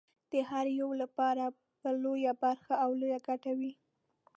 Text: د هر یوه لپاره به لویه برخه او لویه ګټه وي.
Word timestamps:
د 0.31 0.33
هر 0.49 0.65
یوه 0.79 0.95
لپاره 1.03 1.45
به 1.81 1.89
لویه 2.03 2.33
برخه 2.43 2.73
او 2.83 2.89
لویه 2.99 3.19
ګټه 3.27 3.51
وي. 3.59 3.71